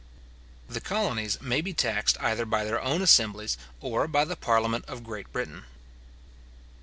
The 0.67 0.81
colonies 0.81 1.39
may 1.43 1.61
be 1.61 1.75
taxed 1.75 2.17
either 2.19 2.43
by 2.43 2.63
their 2.63 2.81
own 2.81 3.03
assemblies, 3.03 3.55
or 3.81 4.07
by 4.07 4.25
the 4.25 4.35
parliament 4.35 4.83
of 4.87 5.03
Great 5.03 5.31
Britain. 5.31 5.65